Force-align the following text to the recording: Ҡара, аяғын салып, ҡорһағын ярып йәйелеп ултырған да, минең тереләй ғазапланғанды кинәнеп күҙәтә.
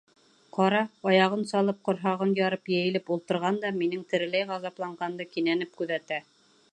Ҡара, 0.55 0.79
аяғын 1.09 1.43
салып, 1.51 1.83
ҡорһағын 1.89 2.33
ярып 2.39 2.71
йәйелеп 2.73 3.13
ултырған 3.17 3.61
да, 3.67 3.73
минең 3.83 4.01
тереләй 4.15 4.49
ғазапланғанды 4.53 5.29
кинәнеп 5.37 5.81
күҙәтә. 5.83 6.23